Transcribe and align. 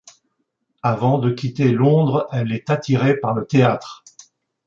Avant 0.81 1.19
de 1.19 1.29
quitter 1.29 1.69
Londres, 1.71 2.27
elle 2.31 2.51
est 2.53 2.71
attirée 2.71 3.17
par 3.17 3.35
le 3.35 3.45
théâtre. 3.45 4.03